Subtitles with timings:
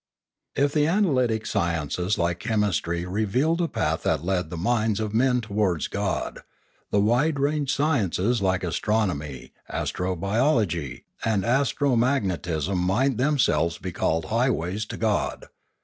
[0.55, 5.41] If the analytic sciences like chemistry revealed a path that led the minds of men
[5.41, 6.39] towards God,
[6.89, 14.29] the wide ranged sciences like astronomy, astrobiology, and as tromagnetism might themselves be called the
[14.29, 15.45] highways Religion 685 to God.